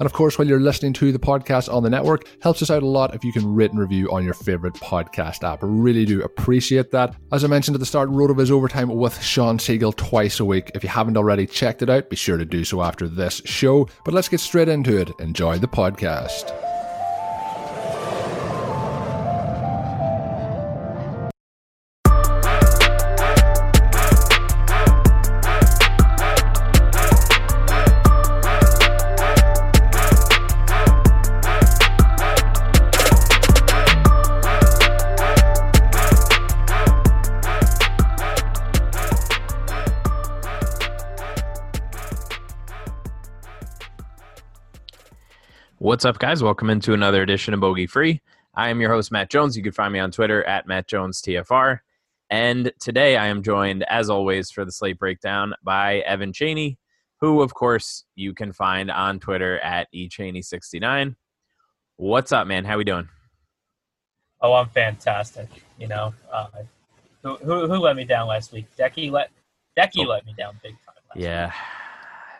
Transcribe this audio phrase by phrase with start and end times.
[0.00, 2.82] And of course, while you're listening to the podcast on the network, helps us out
[2.82, 5.58] a lot if you can rate and review on your favorite podcast app.
[5.62, 7.14] Really do appreciate that.
[7.30, 10.70] As I mentioned at the start, RotoViz Overtime with Sean Siegele twice a week.
[10.74, 13.88] If you haven't already checked it out, be sure to do so after this show.
[14.04, 15.10] But let's get straight into it.
[15.20, 16.69] Enjoy the podcast.
[46.00, 46.42] What's up, guys?
[46.42, 48.22] Welcome into another edition of Bogey Free.
[48.54, 49.54] I am your host, Matt Jones.
[49.54, 51.80] You can find me on Twitter at Matt Jones TFR.
[52.30, 56.78] And today I am joined, as always, for the slate breakdown by Evan Cheney,
[57.20, 61.16] who, of course, you can find on Twitter at eCheney69.
[61.96, 62.64] What's up, man?
[62.64, 63.06] How we doing?
[64.40, 65.48] Oh, I'm fantastic.
[65.78, 66.46] You know, uh,
[67.22, 68.64] who, who, who let me down last week?
[68.78, 69.32] Decky let
[69.78, 70.08] Decky oh.
[70.08, 70.94] let me down big time.
[71.14, 71.54] yeah, week.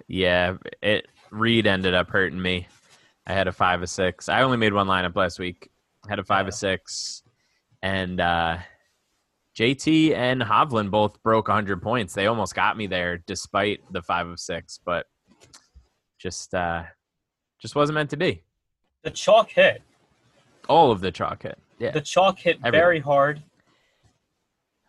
[0.08, 0.56] yeah.
[0.80, 2.66] It Reed ended up hurting me.
[3.30, 4.28] I had a five of six.
[4.28, 5.70] I only made one lineup last week.
[6.04, 6.48] I had a five yeah.
[6.48, 7.22] of six,
[7.80, 8.58] and uh,
[9.56, 12.12] JT and Hovland both broke 100 points.
[12.12, 15.06] They almost got me there, despite the five of six, but
[16.18, 16.82] just uh,
[17.62, 18.42] just wasn't meant to be.
[19.04, 19.80] The chalk hit.
[20.68, 21.58] All of the chalk hit.
[21.78, 21.92] Yeah.
[21.92, 22.72] The chalk hit Everything.
[22.72, 23.40] very hard,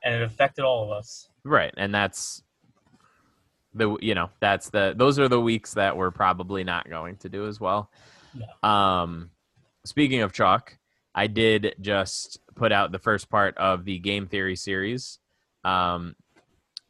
[0.04, 1.30] and it affected all of us.
[1.44, 2.42] Right, and that's
[3.76, 7.30] the you know that's the those are the weeks that we're probably not going to
[7.30, 7.92] do as well.
[8.34, 8.70] No.
[8.70, 9.32] Um,
[9.86, 10.78] speaking of chalk,
[11.14, 15.20] I did just put out the first part of the game theory series.
[15.64, 16.16] Um,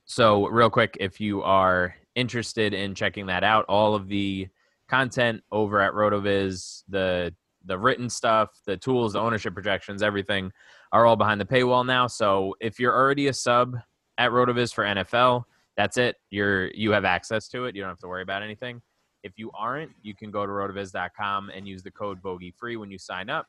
[0.06, 4.48] so real quick, if you are interested in checking that out, all of the
[4.88, 7.34] content over at Rotoviz, the
[7.66, 10.52] the written stuff, the tools, the ownership projections, everything
[10.92, 12.08] are all behind the paywall now.
[12.08, 13.76] So if you're already a sub
[14.18, 15.44] at Rotoviz for NFL,
[15.78, 16.16] that's it.
[16.30, 17.76] You're you have access to it.
[17.76, 18.82] You don't have to worry about anything.
[19.24, 22.90] If you aren't, you can go to rotoviz.com and use the code bogey free when
[22.92, 23.48] you sign up,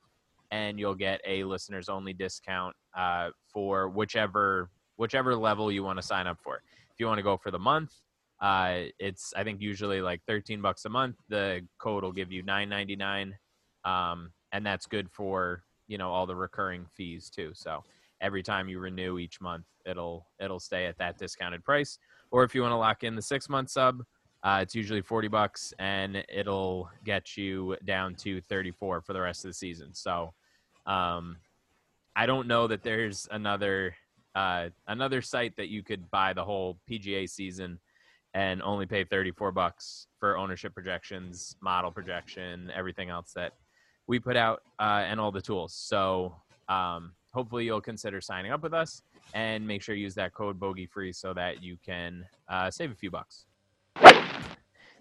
[0.50, 6.02] and you'll get a listeners only discount uh, for whichever whichever level you want to
[6.02, 6.56] sign up for.
[6.90, 7.92] If you want to go for the month,
[8.40, 11.16] uh, it's I think usually like 13 bucks a month.
[11.28, 13.32] The code will give you 9.99,
[13.84, 17.52] um, and that's good for you know all the recurring fees too.
[17.54, 17.84] So
[18.20, 21.98] every time you renew each month, it'll it'll stay at that discounted price.
[22.30, 24.02] Or if you want to lock in the six month sub,
[24.44, 29.44] uh, it's usually 40 bucks and it'll get you down to 34 for the rest
[29.44, 29.94] of the season.
[29.94, 30.32] So
[30.86, 31.36] um,
[32.16, 33.94] I don't know that there's another
[34.34, 37.78] uh, another site that you could buy the whole PGA season
[38.32, 43.52] and only pay 34 bucks for ownership projections, model projection, everything else that
[44.06, 45.74] we put out, uh, and all the tools.
[45.74, 46.34] So
[46.70, 49.02] um, hopefully you'll consider signing up with us
[49.34, 52.90] and make sure you use that code bogey free so that you can uh, save
[52.90, 53.44] a few bucks.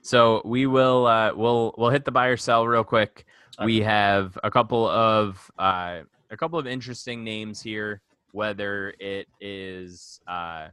[0.02, 3.26] So we will uh, we'll we'll hit the buy or sell real quick.
[3.64, 6.02] We have a couple of uh,
[6.32, 8.02] a couple of interesting names here.
[8.32, 10.70] Whether it is uh,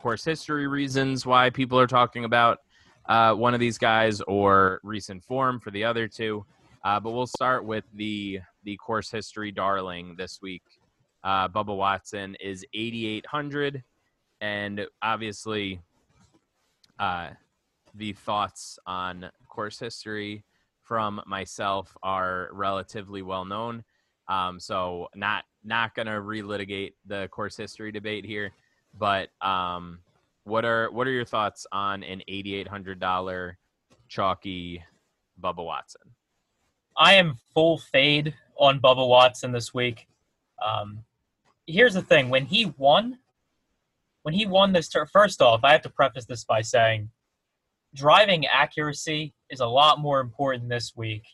[0.00, 2.58] course history reasons why people are talking about
[3.08, 6.44] uh, one of these guys, or recent form for the other two.
[6.84, 10.62] Uh, but we'll start with the the course history darling this week.
[11.24, 13.82] Uh, Bubba Watson is 8,800,
[14.40, 15.80] and obviously,
[17.00, 17.30] uh,
[17.96, 20.44] the thoughts on course history
[20.82, 23.82] from myself are relatively well known.
[24.28, 28.52] Um, so not not gonna relitigate the course history debate here,
[28.98, 30.00] but um,
[30.44, 33.58] what are what are your thoughts on an eighty eight hundred dollar
[34.08, 34.82] chalky
[35.40, 36.02] Bubba Watson?
[36.96, 40.06] I am full fade on Bubba Watson this week.
[40.64, 41.04] Um,
[41.66, 43.18] here's the thing: when he won,
[44.22, 47.10] when he won this turn, first off, I have to preface this by saying
[47.96, 51.24] driving accuracy is a lot more important this week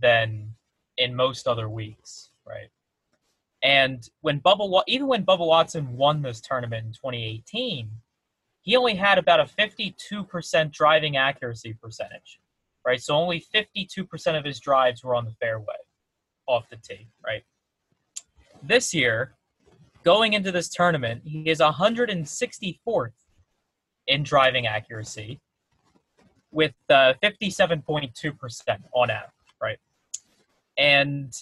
[0.00, 0.50] than
[0.96, 2.70] in most other weeks, right?
[3.62, 7.90] And when Bubba, even when Bubba Watson won this tournament in 2018,
[8.62, 12.40] he only had about a 52% driving accuracy percentage,
[12.86, 13.00] right?
[13.00, 15.74] So only 52% of his drives were on the fairway
[16.46, 17.42] off the tee, right?
[18.62, 19.34] This year,
[20.04, 23.12] going into this tournament, he is 164th
[24.06, 25.40] in driving accuracy
[26.52, 29.30] with uh, 57.2% on average,
[29.60, 29.78] right?
[30.76, 31.32] And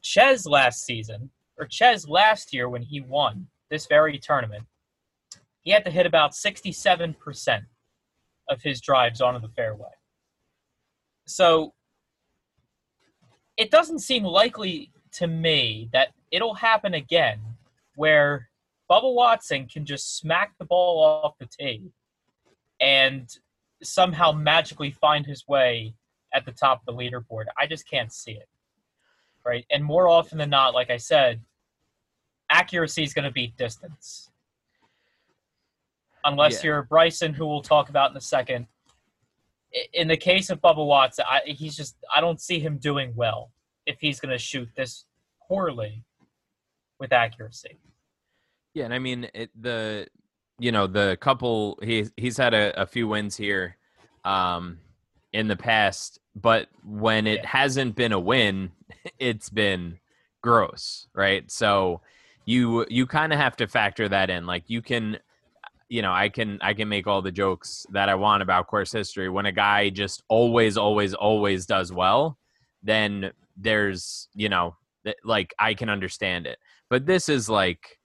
[0.00, 4.64] Chez last season, or Chez last year when he won this very tournament,
[5.60, 7.64] he had to hit about 67%
[8.48, 9.88] of his drives onto the fairway.
[11.26, 11.72] So
[13.56, 17.40] it doesn't seem likely to me that it'll happen again
[17.94, 18.48] where
[18.90, 21.92] Bubba Watson can just smack the ball off the tee
[22.80, 23.28] and
[23.82, 25.94] somehow magically find his way
[26.34, 27.44] at the top of the leaderboard.
[27.58, 28.48] I just can't see it.
[29.44, 29.66] Right?
[29.70, 31.42] And more often than not, like I said,
[32.48, 34.30] accuracy is going to beat distance.
[36.24, 36.70] Unless yeah.
[36.70, 38.66] you're Bryson, who we'll talk about in a second.
[39.92, 43.50] In the case of Bubba Watts, I, he's just I don't see him doing well
[43.86, 45.06] if he's going to shoot this
[45.48, 46.04] poorly
[47.00, 47.78] with accuracy.
[48.74, 50.06] Yeah, and I mean it, the
[50.62, 53.76] you know the couple he's he's had a, a few wins here
[54.24, 54.78] um
[55.32, 57.48] in the past but when it yeah.
[57.48, 58.70] hasn't been a win
[59.18, 59.98] it's been
[60.40, 61.50] gross right?
[61.50, 62.00] So
[62.44, 65.18] you you kind of have to factor that in like you can
[65.88, 68.92] you know i can i can make all the jokes that i want about course
[68.92, 69.28] history.
[69.28, 72.38] When a guy just always always always does well
[72.84, 74.76] then there's you know
[75.24, 76.58] like i can understand it.
[76.88, 77.98] But this is like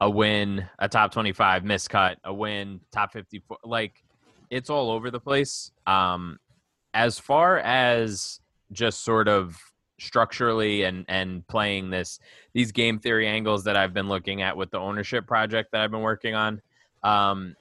[0.00, 3.58] a win, a top 25 miscut, a win, top 54.
[3.64, 4.02] Like
[4.50, 5.70] it's all over the place.
[5.86, 6.38] Um,
[6.92, 8.40] as far as
[8.72, 9.58] just sort of
[10.00, 12.18] structurally and and playing this
[12.52, 15.90] these game theory angles that I've been looking at with the ownership project that I've
[15.90, 16.60] been working on,
[17.02, 17.54] um,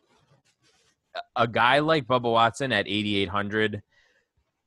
[1.36, 3.82] a guy like Bubba Watson at 8800,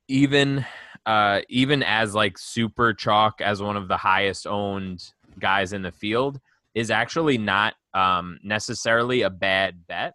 [0.08, 0.64] even
[1.04, 5.92] uh, even as like super chalk as one of the highest owned guys in the
[5.92, 6.40] field
[6.76, 10.14] is actually not um, necessarily a bad bet.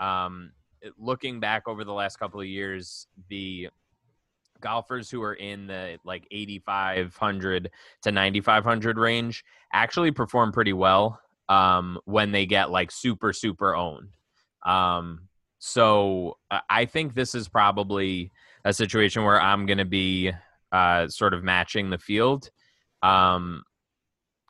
[0.00, 0.50] Um,
[0.98, 3.68] looking back over the last couple of years, the
[4.60, 7.70] golfers who are in the like 8500
[8.02, 14.16] to 9500 range actually perform pretty well um, when they get like super super owned.
[14.66, 15.28] Um,
[15.60, 18.32] so I think this is probably
[18.64, 20.32] a situation where I'm going to be
[20.72, 22.50] uh, sort of matching the field.
[23.02, 23.62] Um,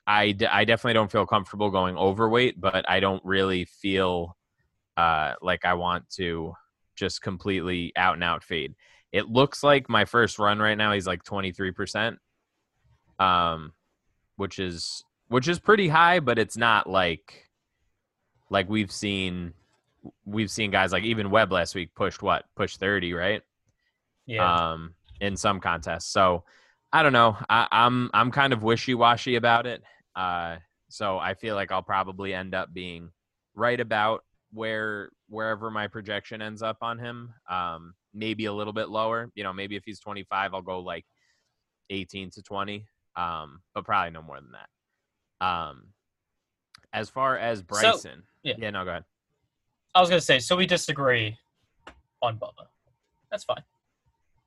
[0.06, 4.36] I, d- I definitely don't feel comfortable going overweight, but I don't really feel
[4.96, 6.54] uh, like I want to
[6.96, 8.74] just completely out and out fade.
[9.12, 12.16] It looks like my first run right now he's like 23%.
[13.18, 13.72] Um
[14.36, 17.48] which is which is pretty high, but it's not like
[18.50, 19.52] like we've seen
[20.24, 22.44] we've seen guys like even Webb last week pushed what?
[22.56, 23.42] Pushed 30, right?
[24.26, 24.72] Yeah.
[24.72, 26.06] Um in some contests.
[26.06, 26.42] So
[26.94, 27.36] I don't know.
[27.50, 29.82] I, I'm I'm kind of wishy washy about it.
[30.14, 30.56] Uh
[30.88, 33.10] so I feel like I'll probably end up being
[33.56, 34.22] right about
[34.52, 37.34] where wherever my projection ends up on him.
[37.50, 39.30] Um, maybe a little bit lower.
[39.34, 41.04] You know, maybe if he's 25, I'll go like
[41.90, 42.86] 18 to 20.
[43.16, 45.44] Um, but probably no more than that.
[45.44, 45.88] Um,
[46.92, 48.54] as far as Bryson, yeah.
[48.56, 49.04] yeah, no, go ahead.
[49.96, 51.36] I was gonna say, so we disagree
[52.22, 52.66] on Bubba.
[53.30, 53.62] That's fine.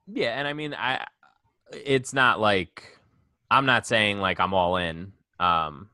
[0.06, 1.04] Yeah, and I mean, I
[1.72, 2.98] it's not like
[3.50, 5.12] I'm not saying like I'm all in.
[5.40, 5.88] Um,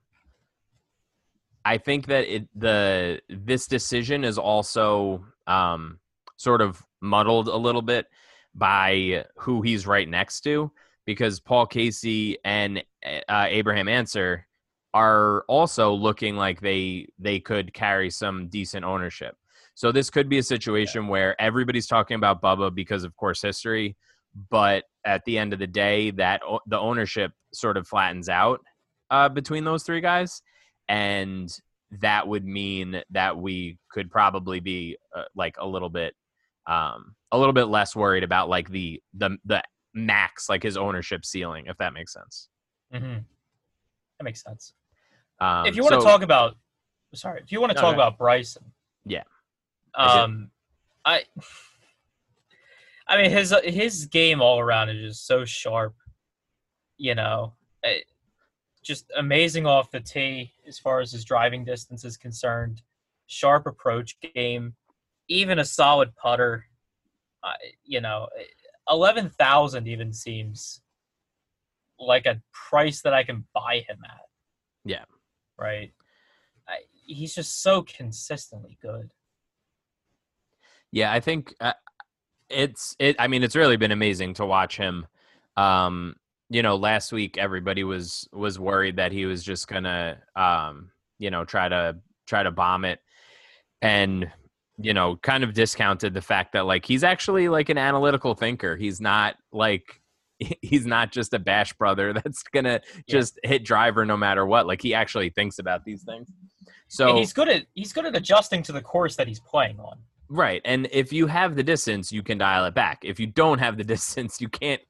[1.64, 5.98] I think that it the this decision is also um,
[6.36, 8.06] sort of muddled a little bit
[8.54, 10.70] by who he's right next to
[11.06, 12.82] because Paul Casey and
[13.28, 14.46] uh, Abraham Ancer
[14.92, 19.36] are also looking like they they could carry some decent ownership.
[19.74, 21.10] So this could be a situation yeah.
[21.10, 23.96] where everybody's talking about Bubba because of course history,
[24.50, 28.60] but at the end of the day, that the ownership sort of flattens out
[29.10, 30.42] uh, between those three guys,
[30.88, 31.56] and
[32.00, 36.14] that would mean that we could probably be uh, like a little bit
[36.66, 39.62] um, a little bit less worried about like the the the
[39.92, 42.48] max like his ownership ceiling if that makes sense
[42.92, 43.18] mm-hmm.
[44.18, 44.72] that makes sense
[45.40, 46.56] um, if you want to so, talk about
[47.14, 48.02] sorry if you want to No, talk no.
[48.02, 48.64] about bryson
[49.04, 49.22] Yeah.
[49.94, 50.50] Um
[51.04, 51.22] i
[53.08, 55.94] i mean his his game all around is just so sharp
[56.96, 58.00] you know Eh,
[58.82, 62.82] just amazing off the tee as far as his driving distance is concerned
[63.26, 64.74] sharp approach game
[65.28, 66.64] even a solid putter
[67.42, 68.28] I you know
[68.88, 70.82] 11,000 even seems
[71.98, 74.20] like a price that I can buy him at.
[74.84, 75.04] Yeah.
[75.58, 75.92] Right.
[76.68, 79.10] I, he's just so consistently good.
[80.90, 81.72] Yeah, I think uh,
[82.48, 83.16] it's it.
[83.18, 85.06] I mean, it's really been amazing to watch him.
[85.56, 86.16] Um,
[86.50, 91.30] you know, last week everybody was was worried that he was just gonna, um, you
[91.30, 91.96] know, try to
[92.26, 93.00] try to bomb it,
[93.82, 94.30] and
[94.78, 98.76] you know, kind of discounted the fact that like he's actually like an analytical thinker.
[98.76, 100.00] He's not like
[100.62, 104.66] he's not just a bash brother that's gonna just hit driver no matter what.
[104.66, 106.30] Like he actually thinks about these things.
[106.88, 109.78] So and he's good at he's good at adjusting to the course that he's playing
[109.80, 109.98] on.
[110.34, 110.60] Right.
[110.64, 113.04] And if you have the distance, you can dial it back.
[113.04, 114.80] If you don't have the distance, you can't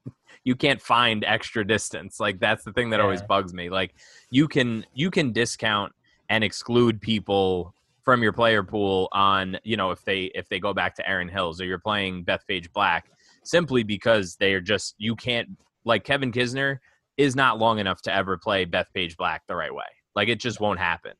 [0.43, 2.19] you can't find extra distance.
[2.19, 3.69] Like that's the thing that always bugs me.
[3.69, 3.93] Like
[4.31, 5.93] you can you can discount
[6.29, 10.73] and exclude people from your player pool on, you know, if they if they go
[10.73, 13.11] back to Erin Hills or you're playing Bethpage Black
[13.43, 15.49] simply because they are just you can't
[15.83, 16.79] like Kevin Kisner
[17.17, 19.83] is not long enough to ever play Bethpage Black the right way.
[20.15, 21.13] Like it just won't happen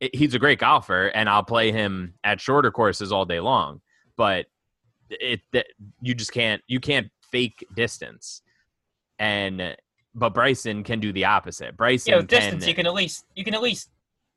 [0.00, 3.80] it, he's a great golfer, and I'll play him at shorter courses all day long.
[4.16, 4.46] But
[5.10, 5.66] it that
[6.00, 8.42] you just can't you can't fake distance,
[9.18, 9.76] and
[10.14, 11.76] but Bryson can do the opposite.
[11.76, 13.90] Bryson Yeah, with can distance you can at least you can at least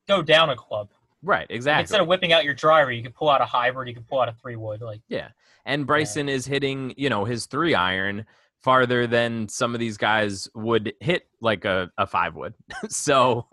[0.08, 0.88] go down a club.
[1.22, 3.94] right exactly Instead of whipping out your driver, you can pull out a hybrid, you
[3.94, 4.80] can pull out a three wood.
[4.80, 5.28] Like Yeah.
[5.64, 8.26] And Bryson is hitting, you know, his three iron
[8.62, 12.54] farther than some of these guys wood hit like a, a five would.
[12.88, 13.46] so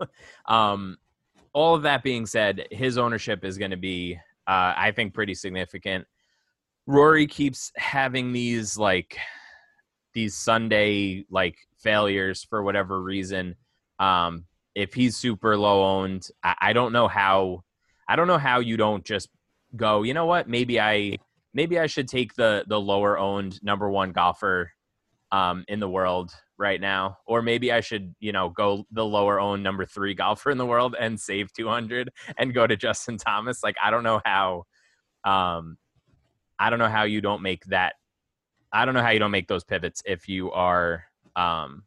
[0.46, 0.96] um
[1.52, 6.06] all of that being said, his ownership is gonna be uh I think pretty significant.
[6.86, 9.16] Rory keeps having these like
[10.14, 13.56] these Sunday like failures for whatever reason.
[13.98, 17.64] Um if he's super low owned, I, I don't know how
[18.08, 19.28] I don't know how you don't just
[19.76, 21.18] go, you know what, maybe I
[21.54, 24.72] maybe I should take the the lower owned number one golfer
[25.32, 29.40] um, in the world right now, or maybe I should you know go the lower
[29.40, 33.16] owned number three golfer in the world and save two hundred and go to Justin
[33.18, 33.64] Thomas.
[33.64, 34.64] Like I don't know how,
[35.24, 35.78] um,
[36.58, 37.94] I don't know how you don't make that.
[38.72, 41.84] I don't know how you don't make those pivots if you are um,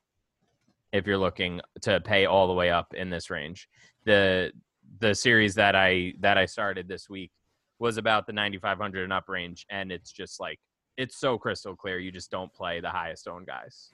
[0.91, 3.69] if you're looking to pay all the way up in this range.
[4.05, 4.51] The
[4.99, 7.31] the series that I that I started this week
[7.79, 10.59] was about the 9500 and up range and it's just like
[10.95, 13.89] it's so crystal clear you just don't play the highest owned guys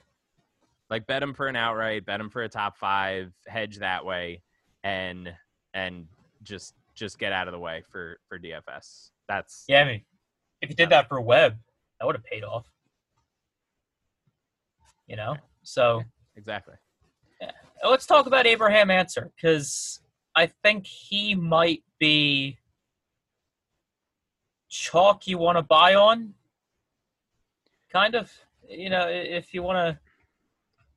[0.90, 4.42] like bet them for an outright bet them for a top five hedge that way
[4.84, 5.34] and
[5.74, 6.08] and
[6.44, 10.02] just just get out of the way for for dfs that's yeah, I mean,
[10.62, 11.56] if you did that for Webb,
[12.00, 12.66] that would have paid off.
[15.08, 15.38] You know?
[15.64, 16.04] So
[16.36, 16.74] exactly
[17.40, 17.52] Yeah.
[17.84, 20.02] let's talk about Abraham Ancer because
[20.36, 22.58] I think he might be
[24.68, 26.34] chalk you want to buy on.
[27.92, 28.32] Kind of,
[28.68, 30.00] you know, if you want to,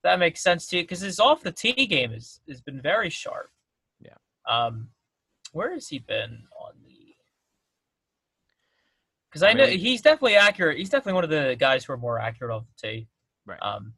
[0.03, 3.11] that makes sense to you because his off the tee game has has been very
[3.11, 3.51] sharp.
[4.01, 4.17] Yeah.
[4.49, 4.89] Um,
[5.53, 7.15] where has he been on the?
[9.31, 10.79] Because I, I mean, know he's definitely accurate.
[10.79, 13.09] He's definitely one of the guys who are more accurate off the tee.
[13.47, 13.59] Right.
[13.63, 13.95] Um,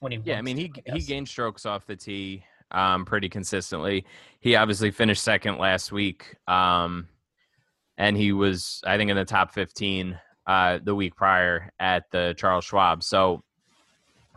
[0.00, 3.28] when he yeah, I mean he I he gained strokes off the tee um pretty
[3.28, 4.04] consistently.
[4.40, 6.36] He obviously finished second last week.
[6.46, 7.08] Um,
[7.96, 12.34] and he was I think in the top 15 uh the week prior at the
[12.36, 13.02] Charles Schwab.
[13.02, 13.42] So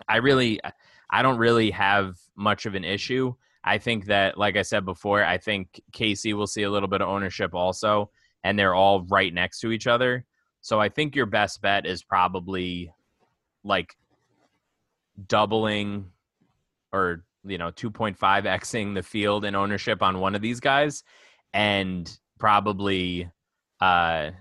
[0.08, 0.60] I really
[1.10, 3.34] I don't really have much of an issue.
[3.64, 7.02] I think that like I said before, I think Casey will see a little bit
[7.02, 8.10] of ownership also
[8.44, 10.26] and they're all right next to each other.
[10.62, 12.92] So I think your best bet is probably
[13.64, 13.96] like
[15.28, 16.06] doubling
[16.92, 21.04] or you know 2.5xing the field in ownership on one of these guys
[21.54, 23.30] and probably
[23.82, 24.32] uh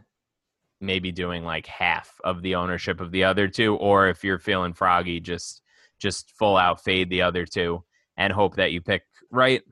[0.81, 4.73] maybe doing like half of the ownership of the other two or if you're feeling
[4.73, 5.63] froggy just
[5.99, 7.83] just full out fade the other two
[8.17, 9.63] and hope that you pick right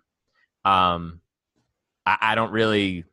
[0.65, 1.21] um
[2.05, 3.05] I, I don't really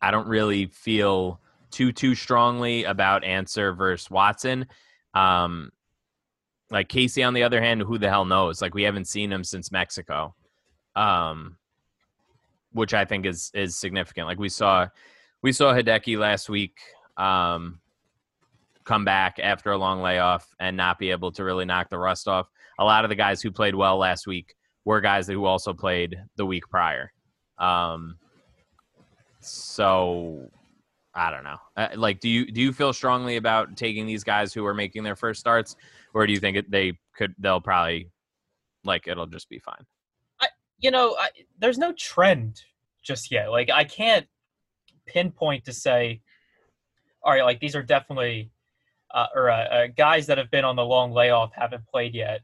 [0.00, 4.66] i don't really feel too too strongly about Ancer versus watson
[5.14, 5.72] um
[6.70, 8.62] like Casey, on the other hand, who the hell knows?
[8.62, 10.34] Like we haven't seen him since Mexico,
[10.96, 11.56] um,
[12.72, 14.26] which I think is is significant.
[14.26, 14.88] Like we saw,
[15.44, 16.78] we saw Hideki last week
[17.18, 17.78] um,
[18.84, 22.26] come back after a long layoff and not be able to really knock the rust
[22.28, 22.48] off.
[22.78, 24.54] A lot of the guys who played well last week
[24.86, 27.12] were guys who also played the week prior.
[27.58, 28.16] Um,
[29.40, 30.48] so
[31.14, 31.58] I don't know.
[31.76, 35.02] Uh, like, do you do you feel strongly about taking these guys who are making
[35.02, 35.76] their first starts,
[36.14, 37.34] or do you think they could?
[37.38, 38.10] They'll probably
[38.82, 39.84] like it'll just be fine.
[40.40, 40.48] I,
[40.78, 42.62] you know, I, there's no trend
[43.02, 43.50] just yet.
[43.50, 44.26] Like, I can't
[45.06, 46.20] pinpoint to say,
[47.22, 48.50] all right, like these are definitely,
[49.12, 52.40] uh, or uh, uh, guys that have been on the long layoff haven't played yet,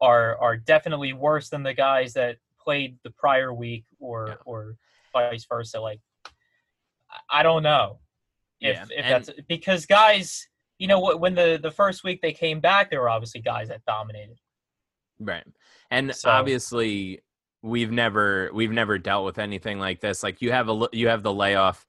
[0.00, 4.34] are are definitely worse than the guys that played the prior week, or yeah.
[4.44, 4.76] or
[5.12, 5.80] vice versa.
[5.80, 6.00] Like
[7.30, 7.98] I don't know
[8.60, 8.84] if yeah.
[8.98, 10.48] if and, that's because guys,
[10.78, 13.84] you know, when the the first week they came back, there were obviously guys that
[13.86, 14.38] dominated.
[15.18, 15.44] Right,
[15.90, 17.22] and so, obviously
[17.62, 20.22] we've never we've never dealt with anything like this.
[20.22, 21.86] Like you have a you have the layoff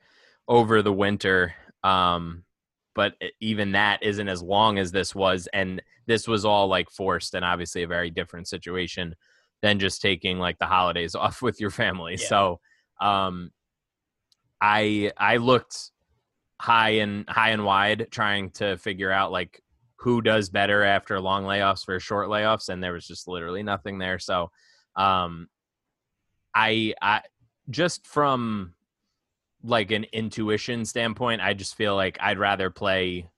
[0.48, 2.44] over the winter, um,
[2.96, 7.36] but even that isn't as long as this was, and this was all like forced
[7.36, 9.16] and obviously a very different situation
[9.62, 12.18] than just taking like the holidays off with your family.
[12.20, 12.28] Yeah.
[12.28, 12.60] So
[13.00, 13.52] um
[14.60, 15.92] I I looked
[16.60, 19.62] high and high and wide trying to figure out like
[19.96, 23.98] who does better after long layoffs for short layoffs and there was just literally nothing
[23.98, 24.52] there so
[24.96, 25.48] um
[26.54, 27.22] I I
[27.70, 28.74] just from
[29.64, 33.30] like an intuition standpoint I just feel like I'd rather play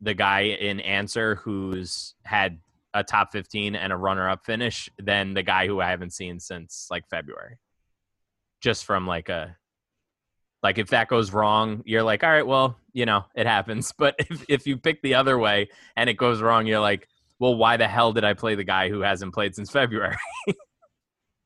[0.00, 2.58] the guy in Ancer who's had
[2.94, 6.40] a top 15 and a runner up finish than the guy who I haven't seen
[6.40, 7.58] since like February.
[8.60, 9.56] Just from like a
[10.62, 13.92] like if that goes wrong you're like all right well you know it happens.
[13.98, 17.54] But if, if you pick the other way and it goes wrong you're like well
[17.54, 20.16] why the hell did i play the guy who hasn't played since february?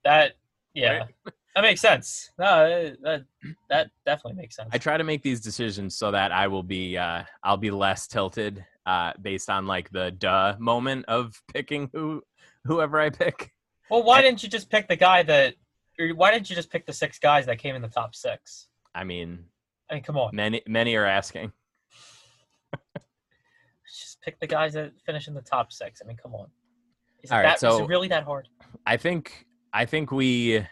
[0.07, 0.37] That
[0.73, 0.99] yeah.
[0.99, 1.35] Right?
[1.57, 3.25] that makes sense no that
[3.69, 6.97] that definitely makes sense i try to make these decisions so that i will be
[6.97, 12.23] uh i'll be less tilted uh based on like the duh moment of picking who
[12.65, 13.51] whoever i pick
[13.91, 15.55] well why didn't you just pick the guy that
[16.15, 19.05] why didn't you just pick the six guys that came in the top six I
[19.05, 19.45] mean,
[19.91, 20.35] I mean, come on.
[20.35, 21.53] Many many are asking.
[23.87, 26.01] Just pick the guys that finish in the top six.
[26.03, 26.47] I mean, come on.
[27.23, 28.49] Is, All right, that, so is it really that hard?
[28.87, 30.67] I think I think we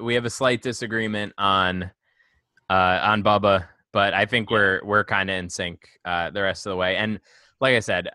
[0.00, 1.90] we have a slight disagreement on
[2.70, 6.66] uh, on Bubba, but I think we're we're kind of in sync uh, the rest
[6.66, 6.96] of the way.
[6.96, 7.20] And
[7.60, 8.08] like I said,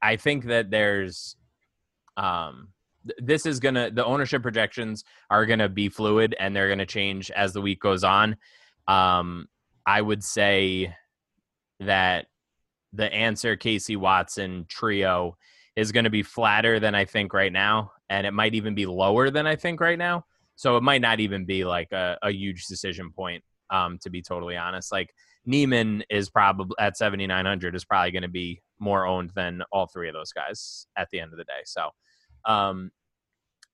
[0.00, 1.36] I think that there's
[2.16, 2.68] um
[3.18, 7.52] this is gonna the ownership projections are gonna be fluid and they're gonna change as
[7.52, 8.36] the week goes on
[8.88, 9.48] um,
[9.86, 10.94] I would say
[11.80, 12.26] that
[12.92, 15.36] the Ancer Casey Watson trio
[15.76, 18.86] is going to be flatter than I think right now, and it might even be
[18.86, 20.26] lower than I think right now.
[20.62, 24.22] So it might not even be like a, a huge decision point, um, to be
[24.22, 24.92] totally honest.
[24.92, 25.12] Like
[25.44, 30.08] Niemann is probably at 7,900 is probably going to be more owned than all three
[30.08, 31.62] of those guys at the end of the day.
[31.64, 31.88] So
[32.44, 32.92] um,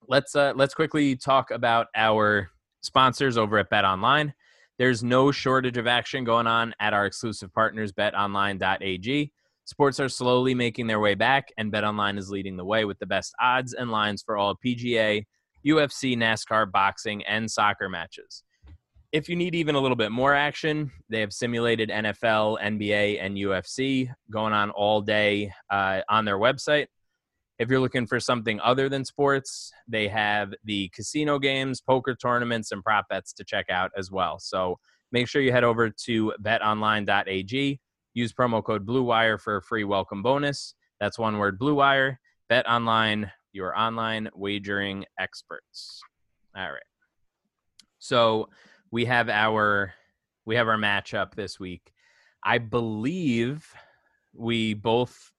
[0.07, 2.49] let's uh, let's quickly talk about our
[2.81, 4.33] sponsors over at Bet Online.
[4.79, 9.31] There's no shortage of action going on at our exclusive partners, betonline.ag.
[9.65, 13.05] Sports are slowly making their way back, and BetOnline is leading the way with the
[13.05, 15.25] best odds and lines for all PGA,
[15.65, 18.43] UFC, NASCAR, boxing, and soccer matches.
[19.11, 23.35] if you need even a little bit more action, they have simulated NFL, NBA, and
[23.35, 26.87] UFC going on all day uh, on their website.
[27.57, 32.71] If you're looking for something other than sports, they have the casino games, poker tournaments,
[32.71, 34.39] and prop bets to check out as well.
[34.39, 34.77] So
[35.11, 37.79] make sure you head over to betonline.ag.
[38.13, 40.75] Use promo code BlueWire for a free welcome bonus.
[40.99, 42.17] That's one word BlueWire.
[42.47, 46.01] Bet online, your online wagering experts.
[46.55, 46.81] All right.
[47.99, 48.49] So
[48.91, 49.93] we have our
[50.45, 51.91] we have our matchup this week.
[52.43, 53.67] I believe
[54.33, 55.31] we both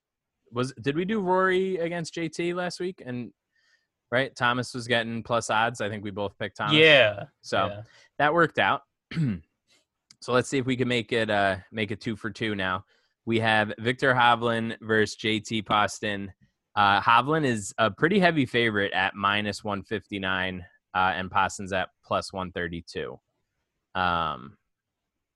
[0.52, 3.32] was did we do Rory against JT last week and
[4.10, 5.80] right Thomas was getting plus odds.
[5.80, 6.76] I think we both picked Thomas.
[6.76, 7.24] Yeah.
[7.40, 7.82] So yeah.
[8.18, 8.82] that worked out.
[10.20, 12.84] so let's see if we can make it uh make it two for two now.
[13.26, 16.32] We have Viktor Hovland versus JT Poston.
[16.76, 22.32] Uh, Hovland is a pretty heavy favorite at minus 159, uh, and Poston's at plus
[22.32, 23.18] 132.
[23.94, 24.56] Um,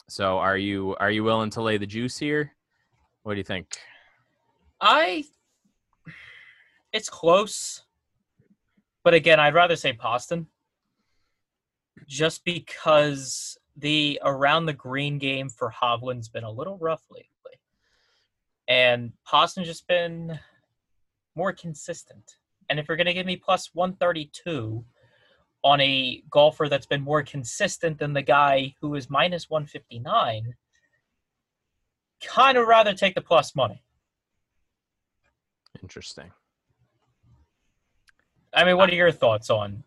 [0.09, 2.53] so are you are you willing to lay the juice here?
[3.23, 3.67] What do you think?
[4.81, 5.25] I
[6.93, 7.83] it's close.
[9.03, 10.47] But again, I'd rather say Poston.
[12.07, 17.59] Just because the around the green game for Hovland's been a little rough lately.
[18.69, 20.39] And Poston's just been
[21.37, 22.37] more consistent.
[22.69, 24.85] And if you're gonna give me plus one thirty two,
[25.65, 30.55] on a golfer that's been more consistent than the guy who is minus 159,
[32.23, 33.83] kind of rather take the plus money.
[35.83, 36.31] Interesting.
[38.53, 39.83] I mean, what are your thoughts on?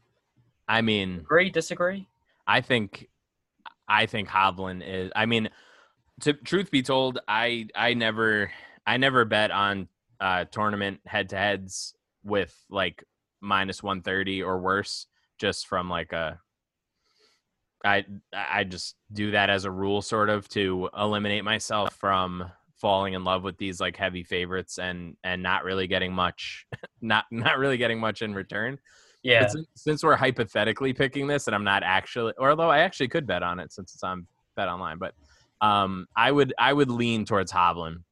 [0.67, 2.07] I mean, agree, disagree?
[2.47, 3.07] I think,
[3.87, 5.11] I think Hovland is.
[5.15, 5.49] I mean,
[6.21, 8.51] to truth be told, I I never
[8.85, 9.87] I never bet on
[10.19, 13.03] uh, tournament head to heads with like
[13.41, 16.39] minus one thirty or worse just from like a
[17.85, 23.13] I I just do that as a rule sort of to eliminate myself from falling
[23.13, 26.65] in love with these like heavy favorites and and not really getting much
[27.01, 28.77] not not really getting much in return.
[29.23, 29.47] Yeah.
[29.47, 33.27] Since, since we're hypothetically picking this and I'm not actually or although I actually could
[33.27, 35.13] bet on it since it's on bet online, but
[35.61, 38.03] um I would I would lean towards Hovland.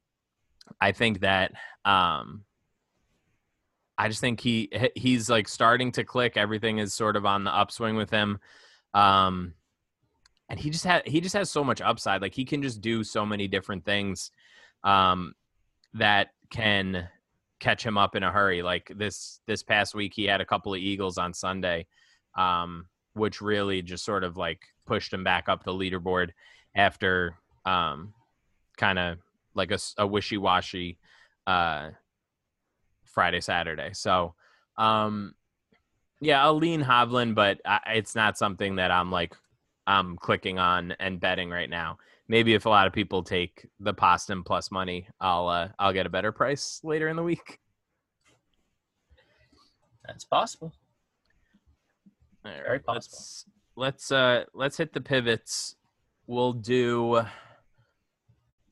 [0.80, 1.52] I think that
[1.84, 2.44] um
[3.98, 6.38] I just think he he's like starting to click.
[6.38, 8.40] Everything is sort of on the upswing with him.
[8.94, 9.54] Um,
[10.50, 12.22] and he just had he just has so much upside.
[12.22, 14.32] Like he can just do so many different things
[14.84, 15.34] um,
[15.94, 17.08] that can
[17.60, 18.62] catch him up in a hurry.
[18.62, 21.88] Like this this past week, he had a couple of eagles on Sunday,
[22.38, 26.32] um, which really just sort of like pushed him back up the leaderboard
[26.76, 28.14] after um,
[28.78, 29.18] kind of
[29.56, 31.00] like a, a wishy washy
[31.48, 31.90] uh,
[33.06, 33.92] Friday, Saturday.
[33.94, 34.36] So,
[34.78, 35.34] um,
[36.22, 39.36] yeah, I'll lean Hovland, but I, it's not something that I'm like
[39.88, 41.98] I'm clicking on and betting right now.
[42.28, 46.06] Maybe if a lot of people take the Poston plus money, I'll uh, I'll get
[46.06, 47.60] a better price later in the week.
[50.08, 50.74] That's possible.
[52.44, 52.96] Very possible.
[52.96, 55.76] Let's let's uh let's hit the pivots.
[56.28, 57.24] We'll do.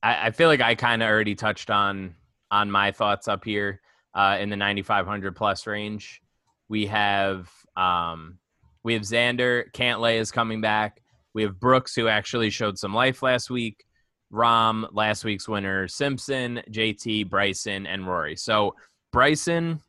[0.04, 2.14] I, I feel like I kind of already touched on
[2.50, 3.80] on my thoughts up here
[4.14, 6.20] uh, in the 9,500 plus range.
[6.68, 8.38] We have um,
[8.84, 11.00] we have Xander Cantlay is coming back.
[11.32, 13.84] We have Brooks who actually showed some life last week.
[14.32, 18.36] Rahm, last week's winner, Simpson, JT, Bryson, and Rory.
[18.36, 18.74] So
[19.12, 19.80] Bryson,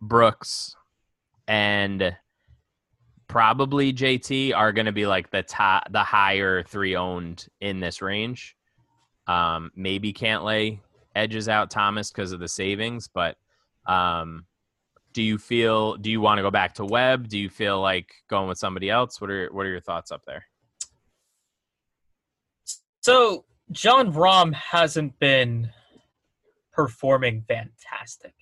[0.00, 0.74] Brooks,
[1.46, 2.16] and
[3.28, 8.02] probably JT are going to be like the top, the higher three owned in this
[8.02, 8.56] range.
[9.26, 10.80] Um, maybe Cantlay
[11.14, 13.08] edges out Thomas because of the savings.
[13.08, 13.36] But
[13.86, 14.46] um,
[15.12, 15.96] do you feel?
[15.96, 17.28] Do you want to go back to Webb?
[17.28, 19.20] Do you feel like going with somebody else?
[19.20, 20.44] What are What are your thoughts up there?
[23.00, 25.70] So Jon Rahm hasn't been
[26.72, 28.34] performing fantastic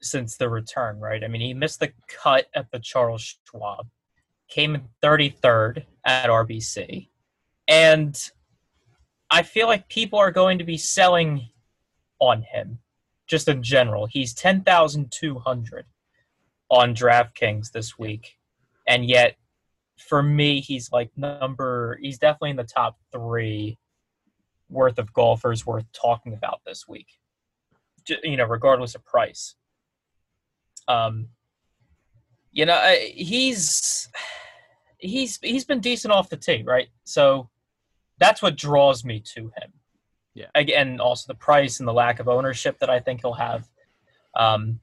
[0.00, 1.24] since the return, right?
[1.24, 3.88] I mean, he missed the cut at the Charles Schwab,
[4.48, 7.08] came in 33rd at RBC,
[7.66, 8.30] and
[9.30, 11.48] I feel like people are going to be selling
[12.18, 12.78] on him
[13.26, 14.06] just in general.
[14.06, 15.86] He's 10,200
[16.70, 18.38] on DraftKings this week.
[18.86, 19.36] And yet,
[19.98, 23.78] for me, he's like number, he's definitely in the top three
[24.70, 27.06] worth of golfers worth talking about this week,
[28.22, 29.54] you know, regardless of price.
[30.86, 31.28] Um,
[32.52, 34.08] you know, he's
[34.98, 36.88] he's he's been decent off the tee, right?
[37.04, 37.50] So
[38.18, 39.72] that's what draws me to him.
[40.34, 40.46] Yeah.
[40.54, 43.66] Again, also the price and the lack of ownership that I think he'll have.
[44.36, 44.80] Um,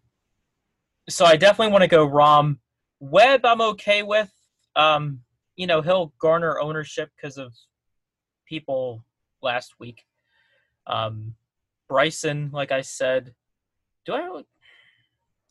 [1.08, 2.58] so I definitely want to go Rahm.
[3.00, 4.32] Webb, I'm okay with.
[4.76, 5.22] Um,
[5.56, 7.54] you know he'll garner ownership because of
[8.46, 9.04] people
[9.42, 10.04] last week.
[10.88, 11.36] Um,
[11.88, 13.34] Bryson, like I said,
[14.06, 14.42] do I?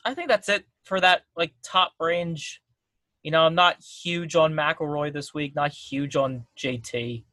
[0.05, 2.61] I think that's it for that like top range.
[3.23, 5.55] You know, I'm not huge on McIlroy this week.
[5.55, 7.25] Not huge on JT.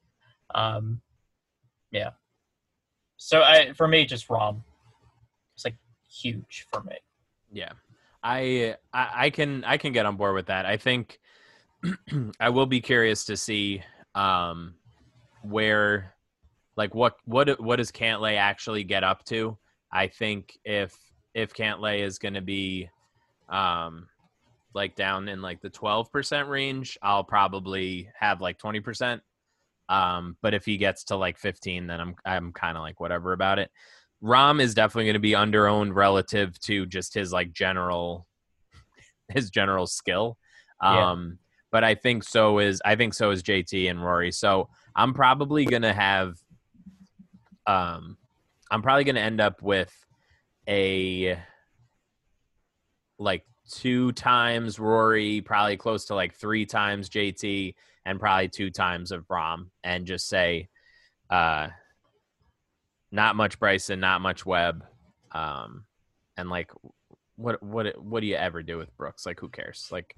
[0.56, 1.02] Um,
[1.92, 2.12] yeah.
[3.18, 4.62] So I, for me, just Rahm.
[5.56, 5.78] It's like
[6.10, 6.96] huge for me.
[7.52, 7.74] Yeah,
[8.24, 10.66] I, I I can I can get on board with that.
[10.66, 11.20] I think
[12.40, 13.84] I will be curious to see
[14.16, 14.76] um,
[15.44, 16.16] where,
[16.78, 19.58] like, what what what does Cantlay actually get up to?
[19.92, 20.96] I think if
[21.34, 22.90] if Cantlay is going to be,
[23.50, 24.08] um,
[24.74, 29.22] like down in like the twelve percent range, I'll probably have like twenty percent.
[29.92, 33.34] Um, but if he gets to like fifteen, then I'm I'm kind of like whatever
[33.34, 33.70] about it.
[34.24, 38.26] Rahm is definitely going to be underowned relative to just his like general
[39.28, 40.38] his general skill.
[40.80, 41.36] Um, yeah.
[41.72, 44.32] but I think so is I think so is JT and Rory.
[44.32, 46.38] So I'm probably going to have
[47.68, 48.18] um
[48.72, 49.94] I'm probably going to end up with
[50.70, 51.38] a
[53.20, 59.12] like two times Rory, probably close to like three times JT, and probably two times
[59.12, 60.70] of Rahm, and just say,
[61.30, 61.68] uh,
[63.12, 64.84] not much Bryson, not much Webb,
[65.32, 65.86] um,
[66.38, 66.72] and like,
[67.36, 69.26] what what what do you ever do with Brooks?
[69.26, 69.88] Like, who cares?
[69.92, 70.16] Like,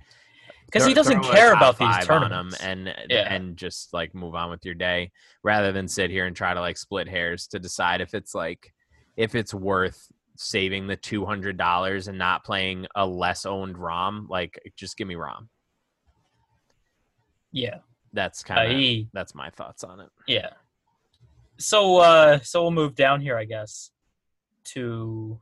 [0.66, 3.34] because he doesn't care about these tournaments and yeah.
[3.34, 5.12] and just like move on with your day
[5.44, 8.74] rather than sit here and try to like split hairs to decide if it's like
[9.16, 14.28] if it's worth saving the two hundred dollars and not playing a less owned Rahm.
[14.30, 15.48] Like, just give me Rahm.
[17.54, 17.78] Yeah,
[18.12, 20.10] that's kind of uh, that's my thoughts on it.
[20.28, 20.50] Yeah,
[21.58, 23.92] so uh so we'll move down here i guess
[24.64, 25.40] to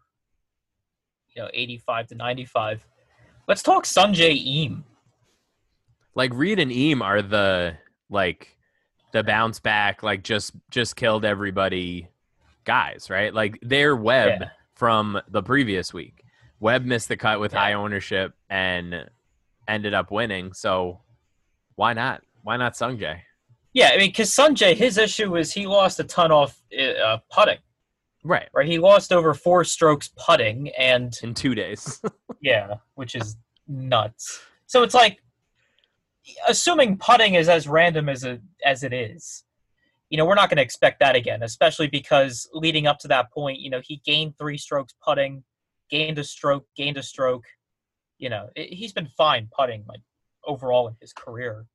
[1.36, 2.86] you know 85 to 95
[3.48, 4.84] let's talk Sungjae Im.
[6.16, 7.78] like reed and Im are the
[8.10, 8.58] like
[9.14, 12.10] the bounce back like just just killed everybody
[12.66, 14.50] guys right like they're webb yeah.
[14.76, 16.24] from the previous week
[16.60, 17.60] webb missed the cut with yeah.
[17.60, 19.10] high ownership and
[19.68, 21.00] ended up winning so
[21.82, 23.22] why not why not Sungjae
[23.74, 27.60] yeah, I mean, because Sungjae, his issue was he lost a ton off uh, putting.
[28.24, 28.50] Right.
[28.54, 28.68] Right.
[28.68, 32.02] He lost over four strokes putting, and in two days.
[32.42, 34.42] yeah, which is nuts.
[34.68, 35.24] So it's like,
[36.48, 39.44] assuming putting is as random as it as it is,
[40.10, 43.32] you know, we're not going to expect that again, especially because leading up to that
[43.32, 45.44] point, you know, he gained three strokes putting,
[45.90, 47.46] gained a stroke, gained a stroke.
[48.18, 50.02] You know, it, he's been fine putting like
[50.46, 51.66] overall in his career.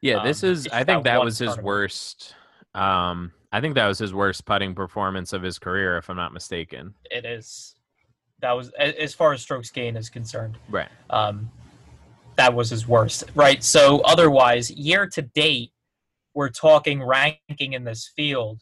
[0.00, 0.68] Yeah, this um, is.
[0.68, 2.34] I think that, that was his worst.
[2.74, 6.32] Um, I think that was his worst putting performance of his career, if I'm not
[6.32, 6.94] mistaken.
[7.10, 7.74] It is.
[8.40, 10.58] That was as far as strokes gain is concerned.
[10.68, 10.88] Right.
[11.10, 11.50] Um,
[12.36, 13.24] that was his worst.
[13.34, 13.62] Right.
[13.62, 15.70] So otherwise, year to date,
[16.34, 18.60] we're talking ranking in this field.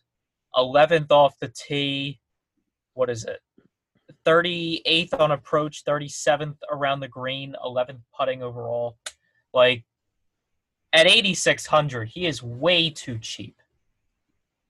[0.56, 2.20] 11th off the tee.
[2.94, 3.40] What is it?
[4.26, 8.98] 38th on approach, 37th around the green, 11th putting overall.
[9.52, 9.84] Like
[10.92, 13.56] at 8600 he is way too cheap.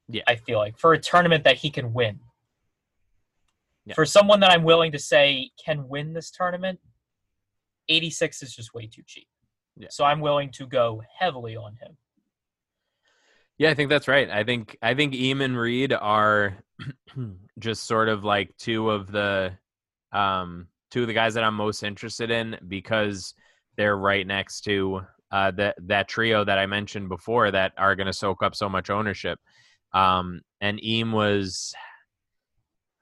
[0.08, 0.22] Yeah.
[0.26, 2.20] I feel like for a tournament that he can win.
[3.86, 3.94] Yeah.
[3.94, 6.78] for someone that i'm willing to say can win this tournament
[7.88, 9.26] 86 is just way too cheap.
[9.76, 9.88] Yeah.
[9.90, 11.96] so i'm willing to go heavily on him.
[13.58, 14.28] Yeah i think that's right.
[14.30, 16.58] I think i think Im and reed are
[17.58, 19.52] just sort of like two of the
[20.12, 23.34] um two of the guys that i'm most interested in because
[23.76, 25.00] they're right next to
[25.32, 28.68] uh, that that trio that I mentioned before that are going to soak up so
[28.68, 29.38] much ownership.
[29.92, 31.74] Um, and Im was,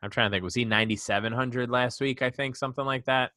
[0.02, 2.22] I'm trying to think, was he 9,700 last week?
[2.22, 3.32] I think something like that.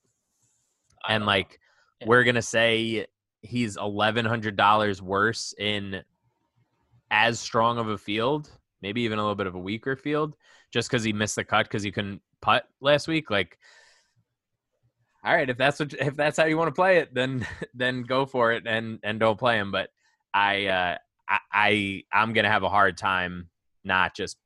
[1.08, 1.60] And like,
[2.00, 2.08] yeah.
[2.08, 3.08] we're gonna say
[3.42, 6.04] he's eleven hundred dollars worse in
[7.10, 10.36] as strong of a field, maybe even a little bit of a weaker field,
[10.72, 13.30] just because he missed the cut because he couldn't putt last week.
[13.30, 13.58] Like
[15.24, 18.04] all right, if that's what if that's how you want to play it, then then
[18.04, 19.72] go for it and and don't play him.
[19.72, 19.90] But
[20.34, 23.50] I uh, I, I I'm gonna have a hard time
[23.84, 24.38] not just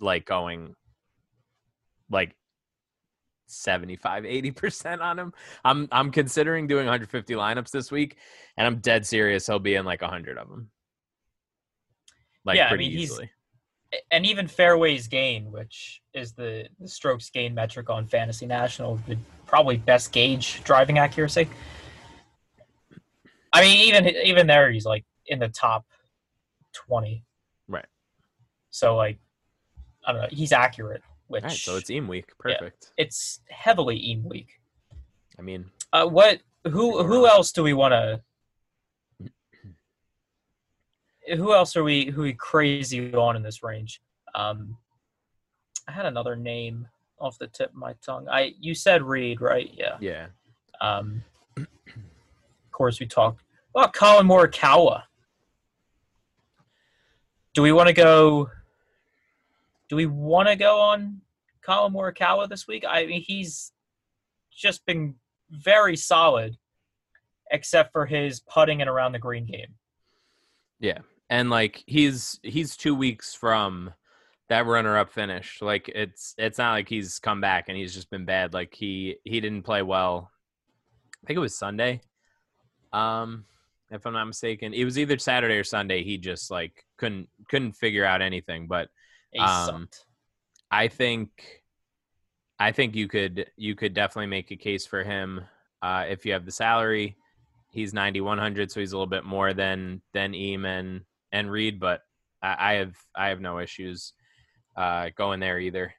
[0.00, 0.74] like going
[2.10, 2.34] like
[3.46, 5.32] 75 80% on him.
[5.64, 8.16] I'm I'm considering doing 150 lineups this week
[8.56, 10.70] and I'm dead serious he'll be in like 100 of them.
[12.44, 13.30] Like yeah, pretty I mean, easily.
[14.12, 19.18] And even fairways gain, which is the, the strokes gain metric on Fantasy National, would
[19.46, 21.48] probably best gauge driving accuracy.
[23.52, 25.86] I mean, even even there, he's like in the top
[26.72, 27.24] twenty.
[27.66, 27.86] Right.
[28.70, 29.18] So like,
[30.06, 30.28] I don't know.
[30.30, 31.02] He's accurate.
[31.26, 32.30] Which right, so it's Im week.
[32.38, 32.92] Perfect.
[32.96, 34.60] Yeah, it's heavily Im week.
[35.38, 36.40] I mean, uh, what?
[36.64, 37.02] Who?
[37.02, 38.20] Who else do we want to?
[41.36, 44.00] Who else are we who we crazy on in this range?
[44.34, 44.76] Um,
[45.88, 46.88] I had another name
[47.18, 48.28] off the tip of my tongue.
[48.28, 49.70] I you said Reed, right?
[49.72, 49.96] Yeah.
[50.00, 50.26] Yeah.
[50.80, 51.22] Um,
[51.56, 51.66] of
[52.72, 53.42] course, we talked
[53.74, 55.02] about Collin Morikawa.
[57.54, 58.48] Do we want to go?
[59.88, 61.20] Do we want to go on
[61.62, 62.84] Collin Morikawa this week?
[62.88, 63.72] I mean, he's
[64.52, 65.16] just been
[65.50, 66.56] very solid,
[67.50, 69.74] except for his putting and around the green game.
[70.78, 70.98] Yeah.
[71.30, 73.94] And like he's he's 2 weeks from
[74.48, 75.62] that runner up finish.
[75.62, 78.52] Like it's it's not like he's come back and he's just been bad.
[78.52, 80.30] Like he he didn't play well.
[81.22, 82.02] I think it was Sunday.
[82.92, 83.46] Um
[83.92, 84.74] if I'm not mistaken.
[84.74, 86.02] It was either Saturday or Sunday.
[86.04, 88.66] He just like couldn't couldn't figure out anything.
[88.66, 88.88] But
[89.38, 89.68] Um.
[90.70, 91.62] I think
[92.58, 95.40] I think you could you could definitely make a case for him
[95.82, 97.16] uh, if you have the salary.
[97.70, 101.78] He's ninety one hundred, so he's a little bit more than than Im and Reed,
[101.80, 102.02] but
[102.42, 104.12] I, I have I have no issues
[104.76, 105.94] uh, going there either.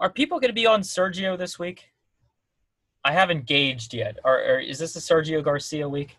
[0.00, 1.88] Are people going to be on Sergio this week?
[3.04, 4.18] I haven't gauged yet.
[4.24, 6.16] Or, or is this a Sergio Garcia week?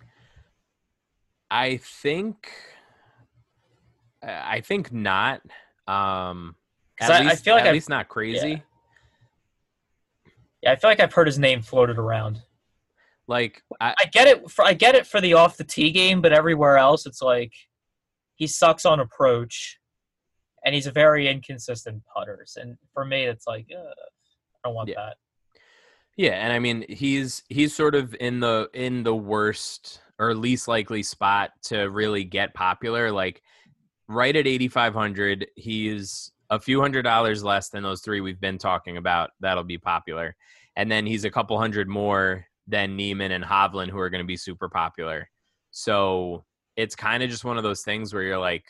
[1.52, 2.52] I think
[4.22, 5.42] I think not.
[5.88, 6.56] Um,
[7.00, 8.64] at I- I feel like at I've- least not crazy.
[10.62, 12.42] Yeah, I feel like I've heard his name floated around.
[13.30, 14.50] Like I, I get it.
[14.50, 17.54] For, I get it for the off the tee game, but everywhere else, it's like
[18.36, 19.80] he sucks on approach,
[20.66, 22.58] and he's a very inconsistent putters.
[22.60, 24.96] And for me, it's like uh, I don't want Yeah.
[24.96, 25.18] that.
[26.18, 30.68] Yeah, and I mean he's he's sort of in the in the worst or least
[30.68, 33.12] likely spot to really get popular.
[33.12, 33.42] Like
[34.10, 38.42] right at eighty five hundred, he's a few hundred dollars less than those three we've
[38.42, 39.30] been talking about.
[39.40, 40.36] That'll be popular,
[40.76, 44.28] and then he's a couple hundred more than Niemann and Hovland, who are going to
[44.28, 45.30] be super popular.
[45.72, 48.64] So it's kind of just one of those things where you're like,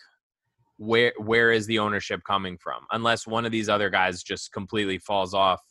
[0.77, 2.85] where where is the ownership coming from?
[2.91, 5.61] Unless one of these other guys just completely falls off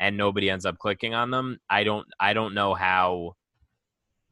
[0.00, 1.58] and nobody ends up clicking on them.
[1.70, 3.36] I don't I don't know how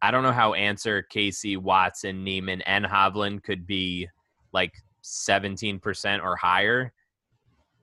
[0.03, 4.09] I don't know how Ancer Casey, Watson, Niemann, and Hovland could be
[4.53, 4.73] like
[5.05, 6.93] 17% or higher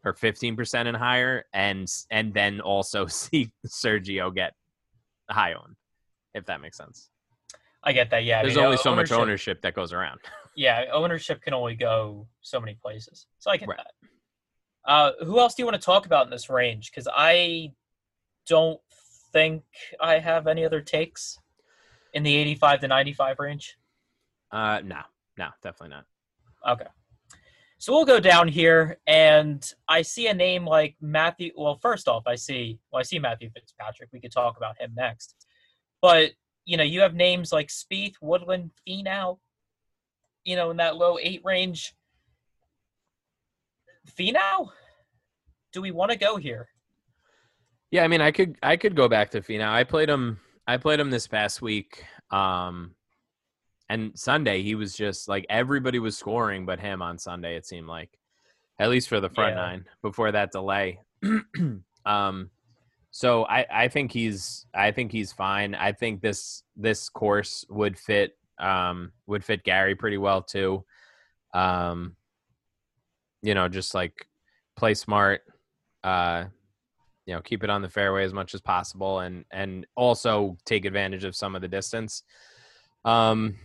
[0.04, 4.54] or 15% and higher and and then also see Sergio get
[5.34, 5.76] high owned
[6.34, 7.10] if that makes sense.
[7.84, 8.24] I get that.
[8.24, 10.20] Yeah, I There's mean, only so much ownership that goes around.
[10.54, 13.26] Yeah, ownership can only go so many places.
[13.40, 13.78] So I get Right.
[13.78, 13.94] that.
[14.84, 16.92] Uh, who else do you want to talk about in this range?
[16.92, 17.72] Because I
[18.48, 18.82] don't
[19.32, 19.64] think
[20.02, 21.40] I have any other takes
[22.14, 23.78] in the 85 to 95 range.
[24.52, 25.00] Uh no.
[25.38, 26.06] No, definitely not.
[26.68, 26.90] Okay.
[27.82, 31.52] So we'll go down here, and I see a name like Matthew.
[31.58, 34.10] Well, first off, I see well, I see Matthew Fitzpatrick.
[34.14, 35.34] We could talk about him next,
[36.00, 36.30] but
[36.64, 39.40] you know, you have names like Spieth, Woodland, Finau.
[40.44, 41.96] You know, in that low eight range.
[44.16, 44.70] Finau,
[45.74, 46.68] do we want to go here?
[47.90, 49.72] Yeah, I mean, I could I could go back to Finau.
[49.72, 50.40] I played him.
[50.68, 52.06] I played him this past week.
[52.30, 52.94] Um,
[53.92, 57.88] and Sunday he was just like everybody was scoring, but him on Sunday it seemed
[57.88, 58.10] like,
[58.80, 59.62] at least for the front Yeah.
[59.62, 61.00] nine before that delay.
[62.06, 62.50] um,
[63.12, 65.76] so I I think he's I think he's fine.
[65.76, 70.86] I think this this course would fit um would fit Gary pretty well too.
[71.54, 72.16] Um,
[73.42, 74.26] you know, just like
[74.78, 75.42] play smart.
[76.04, 76.46] Uh,
[77.26, 80.86] you know keep it on the fairway as much as possible and and also take
[80.86, 82.24] advantage of some of the distance
[83.06, 83.56] um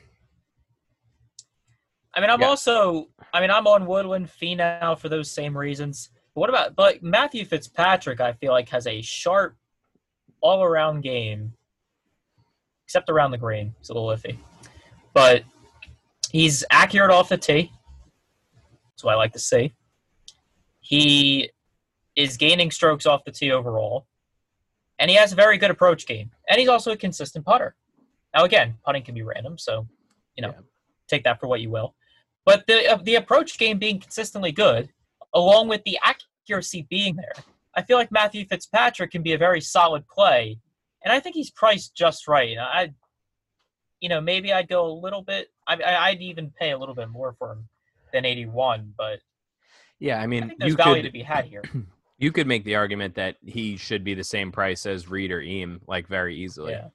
[2.16, 2.48] I mean, I'm Yeah.
[2.48, 6.10] also, I mean, I'm on Woodland Finau for those same reasons.
[6.34, 8.20] But what about, but Matthew Fitzpatrick?
[8.20, 9.56] I feel like has a sharp,
[10.40, 11.52] all-around game,
[12.84, 13.74] except around the green.
[13.80, 14.38] It's a little iffy,
[15.12, 15.44] but
[16.30, 17.70] he's accurate off the tee.
[18.92, 19.74] That's what I like to see.
[20.80, 21.50] He
[22.14, 24.06] is gaining strokes off the tee overall,
[24.98, 27.74] and he has a very good approach game, and he's also a consistent putter.
[28.34, 29.86] Now, again, putting can be random, so
[30.36, 30.60] you know, Yeah.
[31.08, 31.94] take that for what you will.
[32.46, 34.88] But the uh, the approach game being consistently good,
[35.34, 37.44] along with the accuracy being there,
[37.74, 40.58] I feel like Matthew Fitzpatrick can be a very solid play,
[41.04, 42.56] and I think he's priced just right.
[42.58, 42.94] I,
[44.00, 45.48] you know, maybe I'd go a little bit.
[45.66, 47.68] I, I I'd even pay a little bit more for him
[48.12, 49.18] than eighty one, but
[49.98, 51.62] yeah i I mean think there's you value could to be had here.
[52.18, 55.40] you could make the argument that he should be the same price as reed or
[55.40, 56.88] Im like very easily Yeah.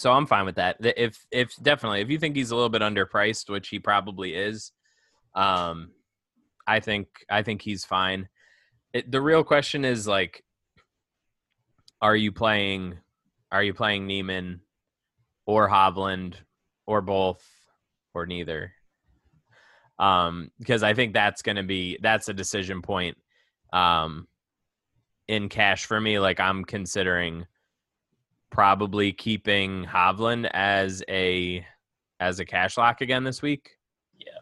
[0.00, 2.82] So i'm fine with that if if definitely if you think he's a little bit
[2.82, 4.72] underpriced which he probably is
[5.34, 5.90] um
[6.66, 8.28] i think i think he's fine
[8.92, 10.42] it, the real question is like
[12.00, 12.98] are you playing
[13.52, 14.60] are you playing Niemann
[15.46, 16.34] or Hovland
[16.86, 17.44] or both
[18.14, 18.72] or neither.
[19.98, 23.18] Um, because I think that's going to be that's a decision point.
[23.72, 24.28] Um,
[25.28, 27.46] in cash for me, like I'm considering
[28.50, 31.64] probably keeping Hovland as a
[32.18, 33.70] as a cash lock again this week.
[34.18, 34.38] Yeah,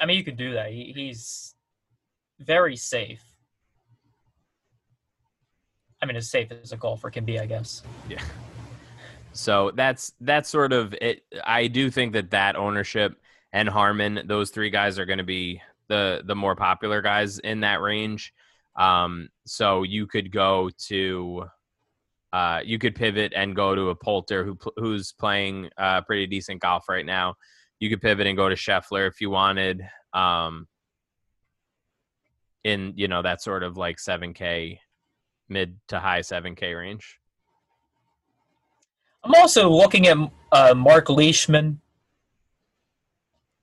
[0.00, 0.70] I mean you could do that.
[0.70, 1.54] He, he's
[2.40, 3.22] very safe.
[6.00, 7.82] I mean, as safe as a golfer can be, I guess.
[8.08, 8.22] Yeah.
[9.32, 11.22] So that's that's sort of it.
[11.44, 13.16] I do think that that ownership
[13.52, 17.60] and Harman, those three guys are going to be the the more popular guys in
[17.60, 18.32] that range.
[18.76, 21.46] Um, so you could go to,
[22.32, 26.60] uh, you could pivot and go to a Poulter who who's playing uh, pretty decent
[26.60, 27.34] golf right now.
[27.80, 29.82] You could pivot and go to Scheffler if you wanted.
[30.12, 30.66] Um,
[32.64, 34.80] in you know that sort of like seven k,
[35.48, 37.18] mid to high seven k range.
[39.24, 40.16] I'm also looking at
[40.52, 41.80] uh, Mark Leishman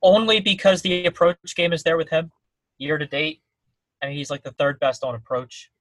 [0.02, 2.32] only because the approach game is there with him
[2.78, 3.42] year to date.
[4.02, 5.72] I mean, he's like the third best on approach.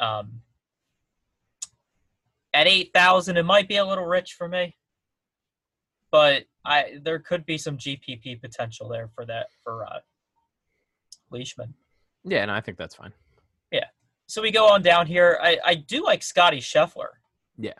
[0.00, 0.40] Um,
[2.58, 4.76] at eight thousand, it might be a little rich for me,
[6.10, 10.00] but I there could be some GPP potential there for that for uh,
[11.30, 11.74] Leishman.
[12.24, 13.12] Yeah, and no, I think that's fine.
[13.70, 13.86] Yeah.
[14.26, 15.38] So we go on down here.
[15.40, 17.10] I, I do like Scotty Scheffler.
[17.56, 17.72] Yeah.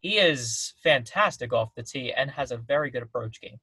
[0.00, 3.58] He is fantastic off the tee and has a very good approach game.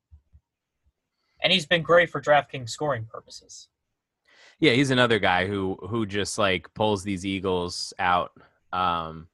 [1.44, 3.68] And he's been great for DraftKings scoring purposes.
[4.60, 8.32] Yeah, he's another guy who who just like pulls these eagles out.
[8.72, 9.28] Um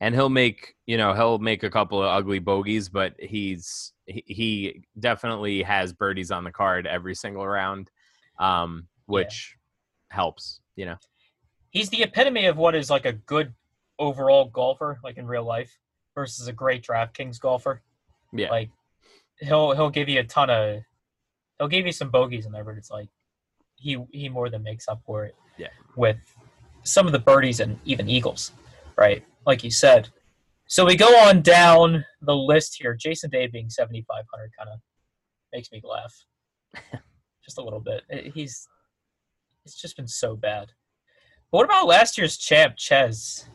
[0.00, 4.82] and he'll make, you know, he'll make a couple of ugly bogeys, but he's he,
[4.98, 7.90] definitely has birdies on the card every single round.
[8.38, 9.56] Um which
[10.10, 10.16] yeah.
[10.16, 10.96] helps, you know.
[11.70, 13.54] He's the epitome of what is like a good
[13.98, 15.76] overall golfer, like in real life,
[16.14, 17.82] versus a great DraftKings golfer.
[18.32, 18.50] Yeah.
[18.50, 18.70] Like
[19.40, 20.82] he'll he'll give you a ton of
[21.58, 23.08] he'll give you some bogeys in there, but it's like
[23.76, 25.34] he he more than makes up for it.
[25.56, 25.68] Yeah.
[25.96, 26.18] With
[26.82, 28.52] some of the birdies and even eagles,
[28.96, 29.24] right?
[29.46, 30.08] Like you said.
[30.66, 32.94] So we go on down the list here.
[32.94, 34.80] Jason Day being 7,500 kind of
[35.52, 36.14] makes me laugh,
[37.44, 38.02] just a little bit.
[38.34, 38.68] He's
[39.64, 40.68] it's just been so bad.
[41.50, 43.46] But what about last year's champ, Chez?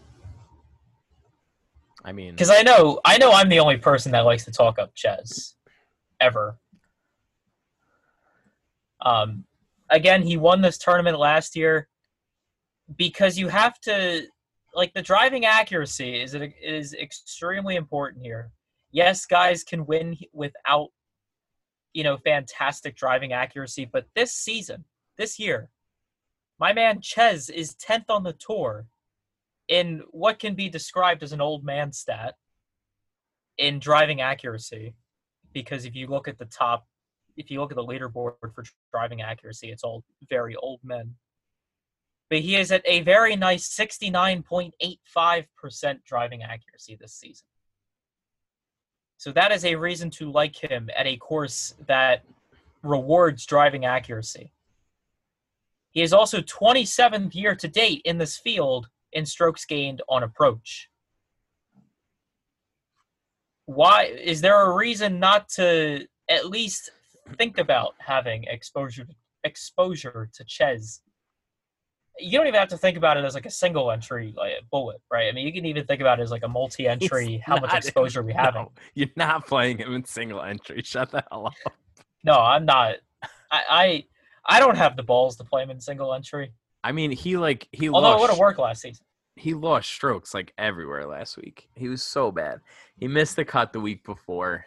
[2.05, 4.79] I mean, because I know I know I'm the only person that likes to talk
[4.79, 5.55] up Chez,
[6.19, 6.57] ever.
[9.01, 9.45] Um,
[9.89, 11.87] again, he won this tournament last year
[12.97, 14.25] because you have to
[14.73, 18.51] like the driving accuracy is it is extremely important here.
[18.91, 20.89] Yes, guys can win without
[21.93, 24.85] you know fantastic driving accuracy, but this season,
[25.17, 25.69] this year,
[26.59, 28.85] my man Chez is 10th on the tour
[29.67, 32.35] in what can be described as an old man stat
[33.57, 34.93] in driving accuracy
[35.53, 36.85] because if you look at the top
[37.37, 41.15] if you look at the leaderboard for driving accuracy, it's all very old men.
[42.33, 47.45] But he is at a very nice 69.85% driving accuracy this season.
[49.17, 52.23] So that is a reason to like him at a course that
[52.81, 54.51] rewards driving accuracy.
[55.91, 60.89] He is also 27th year to date in this field in strokes gained on approach.
[63.67, 66.89] Why is there a reason not to at least
[67.37, 69.05] think about having exposure
[69.43, 71.01] exposure to Chez.
[72.19, 74.65] You don't even have to think about it as like a single entry like a
[74.69, 75.27] bullet, right?
[75.27, 77.41] I mean, you can even think about it as like a multi-entry.
[77.45, 78.53] how much exposure we have?
[78.53, 80.81] No, you're not playing him in single entry.
[80.85, 81.53] Shut the hell up.
[82.23, 82.95] No, I'm not.
[83.51, 84.03] I, I
[84.45, 86.53] I don't have the balls to play him in single entry.
[86.83, 87.89] I mean, he like he.
[87.89, 89.05] Although lost, it would have worked last season.
[89.35, 91.67] He lost strokes like everywhere last week.
[91.75, 92.59] He was so bad.
[92.97, 94.65] He missed the cut the week before.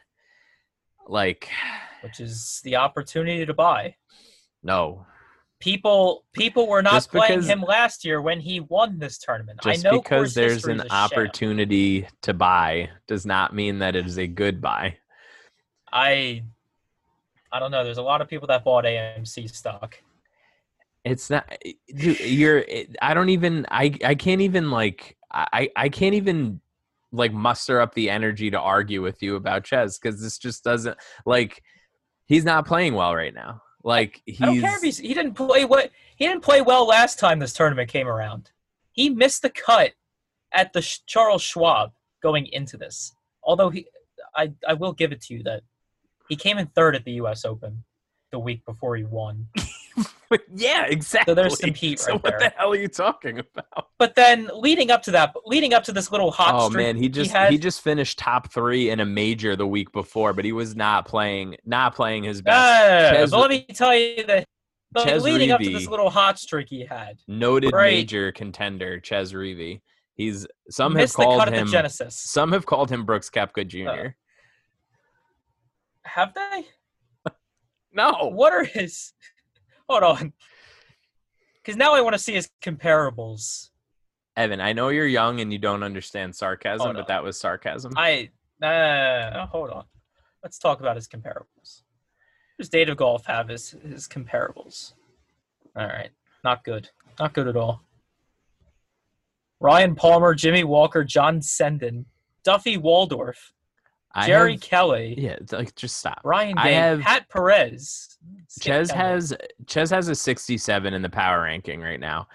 [1.06, 1.48] Like
[2.02, 3.96] which is the opportunity to buy.
[4.62, 5.06] No.
[5.58, 9.60] People people were not just playing because, him last year when he won this tournament.
[9.62, 12.10] Just I know because there's an opportunity sham.
[12.22, 14.98] to buy does not mean that it is a good buy.
[15.90, 16.42] I
[17.50, 17.84] I don't know.
[17.84, 19.98] There's a lot of people that bought AMC stock.
[21.04, 21.50] It's not
[21.86, 22.64] you're
[23.00, 26.60] I don't even I I can't even like I I can't even
[27.12, 30.98] like muster up the energy to argue with you about Chez because this just doesn't
[31.24, 31.62] like
[32.26, 33.62] he's not playing well right now.
[33.86, 36.88] Like he's I don't care if he's he didn't play what he didn't play well
[36.88, 38.50] last time this tournament came around.
[38.90, 39.92] He missed the cut
[40.52, 43.14] at the Charles Schwab going into this.
[43.44, 43.86] Although he
[44.34, 45.62] I I will give it to you that
[46.28, 47.84] he came in third at the US Open
[48.32, 49.46] the week before he won.
[50.54, 51.30] yeah, exactly.
[51.30, 52.50] So there's some heat so right what there.
[52.50, 53.88] the hell are you talking about?
[53.98, 56.96] But then leading up to that, leading up to this little hot Oh streak, man,
[56.96, 60.44] he just he, had, just finished top three in a major the week before, but
[60.44, 62.56] he was not playing not playing his best.
[62.56, 64.44] Ah, Chez- but let me tell you that
[64.92, 67.92] but Chez leading up to this little hot streak he had, Noted Right.
[67.94, 69.80] major contender Chez Reavie.
[70.14, 72.16] He's some have called him Genesis.
[72.16, 74.10] some have called him Brooks Koepka Jr.
[76.04, 76.66] Have they?
[77.92, 79.12] no, What are his?
[79.88, 80.32] Hold on,
[81.56, 83.70] because now I want to see his comparables.
[84.36, 87.92] Evan, I know you're young and you don't understand sarcasm, Oh, but that was sarcasm.
[87.96, 88.30] I
[88.62, 89.84] uh, hold on.
[90.42, 91.82] Let's talk about his comparables.
[92.58, 94.92] Does Data Golf have his his comparables?
[95.76, 96.10] All right,
[96.42, 97.82] not good, not good at all.
[99.60, 102.04] Ryan Palmer, Jimmy Walker, John Senden,
[102.44, 103.52] Duffy Waldorf,
[104.24, 106.20] Jerry have- Kelly, yeah, like just stop.
[106.24, 108.16] Ryan I have- Pat Perez.
[108.62, 109.34] Chez has
[109.66, 112.28] Chez has a 67 in the power ranking right now.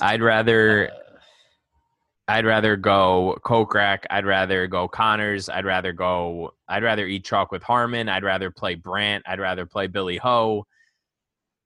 [0.00, 0.98] I'd rather Uh,
[2.28, 4.04] I'd rather go Kokrak.
[4.10, 5.48] I'd rather go Conners.
[5.48, 6.54] I'd rather go.
[6.68, 8.08] I'd rather eat chalk with Harman.
[8.08, 9.24] I'd rather play Brandt.
[9.26, 10.66] I'd rather play Billy Ho.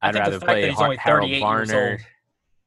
[0.03, 1.99] I I'd rather play he's Har- only Harold 38 years Varner.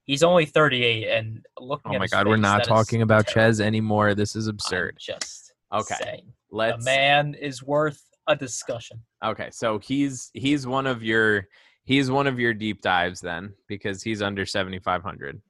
[0.06, 3.28] He's only 38, and looking Oh my God, we're not talking about.
[3.28, 4.16] Chez anymore.
[4.16, 4.97] This is I'm absurd.
[5.00, 6.34] just Okay, saying.
[6.52, 6.84] Let's.
[6.84, 9.02] the man is worth a discussion.
[9.24, 11.47] Okay, so he's he's one of your
[11.84, 15.41] he's one of your deep dives then because he's under 7500.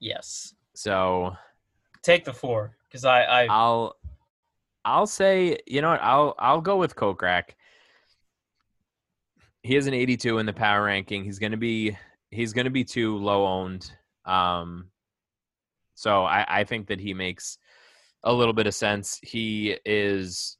[0.00, 1.34] Yes, So
[2.02, 3.96] take the four because I, I I'll
[4.84, 7.54] I'll say you know what I'll I'll go with Kokrak.
[9.62, 11.24] He has an 82 in the power ranking.
[11.24, 11.96] He's gonna be
[12.30, 13.90] he's gonna be too low owned.
[14.24, 14.90] Um,
[15.94, 17.58] so I I think that he makes
[18.24, 19.20] a little bit of sense.
[19.22, 20.56] He is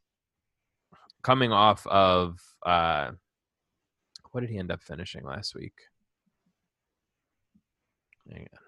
[1.22, 3.10] coming off of uh,
[4.30, 5.74] what did he end up finishing last week?
[8.30, 8.58] Hang on.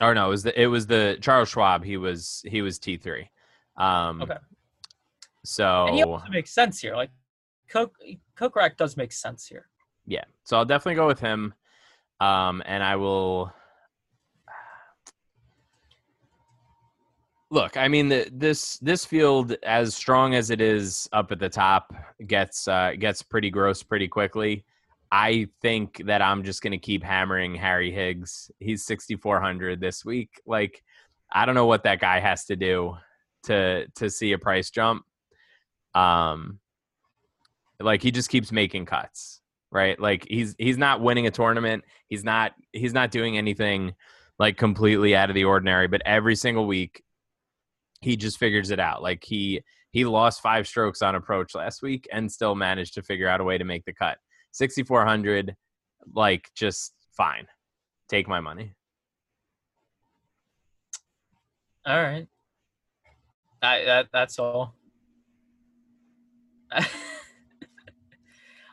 [0.00, 1.84] Or no, it was the it was the Charles Schwab.
[1.84, 3.30] He was he was T three.
[3.76, 4.36] Um, Okay.
[5.44, 6.94] So and he also makes sense here.
[6.94, 7.10] Like
[7.68, 7.96] Coke
[8.36, 9.66] Kokrak does make sense here.
[10.06, 11.52] yeah, so I'll definitely go with him.
[12.20, 13.52] Um, and I will
[17.50, 17.76] look.
[17.76, 21.94] I mean, the, this this field, as strong as it is up at the top,
[22.26, 24.64] gets uh, gets pretty gross pretty quickly.
[25.10, 28.50] I think that I'm just going to keep hammering Harry Higgs.
[28.58, 30.40] He's 6400 this week.
[30.46, 30.82] Like
[31.32, 32.96] I don't know what that guy has to do
[33.44, 35.04] to to see a price jump.
[35.94, 36.60] Um
[37.80, 39.40] like he just keeps making cuts,
[39.70, 39.98] right?
[39.98, 41.84] Like he's he's not winning a tournament.
[42.08, 43.94] He's not he's not doing anything
[44.38, 47.02] like completely out of the ordinary, but every single week
[48.00, 49.02] he just figures it out.
[49.02, 53.28] Like he he lost 5 strokes on approach last week and still managed to figure
[53.28, 54.18] out a way to make the cut.
[54.52, 55.56] 6400
[56.14, 57.46] like just fine.
[58.08, 58.74] Take my money.
[61.86, 62.26] All right.
[63.62, 64.74] I that that's all.
[66.72, 66.84] I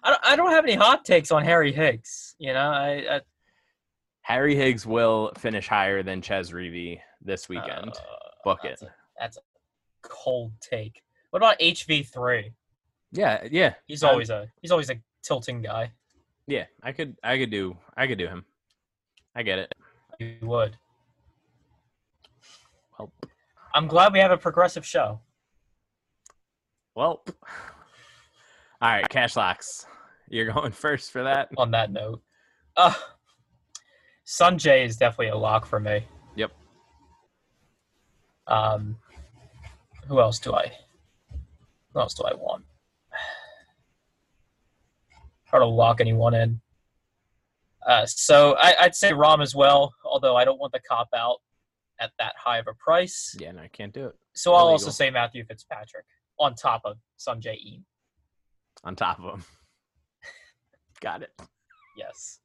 [0.05, 2.36] don't I don't have any hot takes on Harry Higgs.
[2.38, 3.21] You know, I, I
[4.21, 7.89] Harry Higgs will finish higher than Chez Reavie this weekend.
[7.89, 7.95] uh,
[8.43, 8.82] Book it.
[8.82, 8.89] A,
[9.20, 9.41] that's a
[10.01, 11.01] cold take.
[11.32, 12.53] What about HV three?
[13.11, 13.74] Yeah, yeah.
[13.88, 15.91] He's always a he's always a tilting guy.
[16.47, 18.45] Yeah, I could I could do I could do him.
[19.36, 19.74] I get it.
[20.20, 20.78] You would.
[22.97, 23.11] Well,
[23.74, 25.20] I'm glad we have a progressive show.
[26.95, 27.24] well.
[28.82, 29.86] All right, cash locks.
[30.30, 31.49] You're going first for that.
[31.57, 32.22] On that note,
[32.76, 32.93] uh,
[34.28, 36.05] Sungjae is definitely a lock for me.
[36.36, 36.51] Yep.
[38.48, 38.98] Um,
[40.08, 40.72] who else do I?
[41.93, 42.66] Who else do I want?
[45.46, 46.62] Hard to lock anyone in.
[47.86, 51.38] Uh, so I, I'd say Rahm as well, although I don't want the cop out
[52.00, 53.36] at that high of a price.
[53.39, 54.16] Yeah, no, I can't do it.
[54.34, 56.06] So I'll also say Matthew Fitzpatrick
[56.39, 57.86] on top of Sungjae Im.
[58.84, 59.43] On top of him.
[61.02, 61.32] Got it.
[61.98, 62.39] Yes.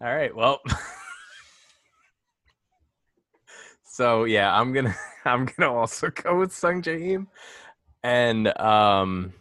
[0.00, 0.34] All right.
[0.34, 0.60] Well.
[4.00, 4.96] so yeah, I'm gonna
[5.26, 7.28] I'm gonna also go with Sungjae Im,
[8.02, 9.34] and um,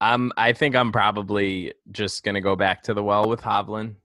[0.00, 3.96] I'm I think I'm probably just gonna go back to the well with Hovland.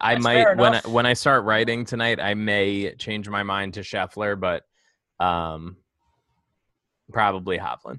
[0.00, 3.74] I That's might when I, when I start writing tonight, I may change my mind
[3.74, 4.62] to Scheffler, but
[5.18, 5.78] um,
[7.12, 7.98] probably Hovland.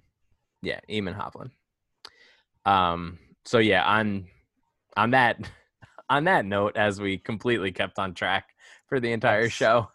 [0.61, 1.51] Yeah, Im and Hovland.
[2.65, 3.19] Um.
[3.43, 4.27] So yeah, on
[4.95, 5.41] on that
[6.09, 8.52] on that note, as we completely kept on track
[8.93, 9.51] for the entire Yes.
[9.53, 9.89] show,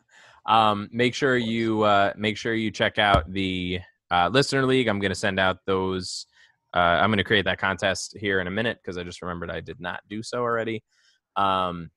[0.46, 3.78] um, make sure you uh, make sure you check out the
[4.10, 4.88] uh, listener league.
[4.88, 6.26] I'm going to send out those
[6.74, 9.50] Uh, I'm going to create that contest here in a minute because I just remembered
[9.50, 10.82] I did not do so already.
[11.36, 11.90] Um,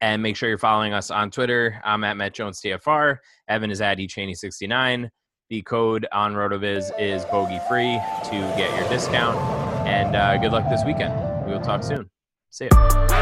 [0.00, 1.80] and make sure you're following us on Twitter.
[1.82, 3.16] I'm at Matt Jones TFR.
[3.48, 5.08] Evan is at eChaney69.
[5.50, 9.36] The code on RotoViz is bogey free to get your discount.
[9.88, 11.12] And uh, good luck this weekend.
[11.46, 12.08] We will talk soon.
[12.50, 13.21] See ya.